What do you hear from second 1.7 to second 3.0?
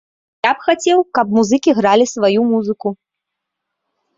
гралі сваю музыку.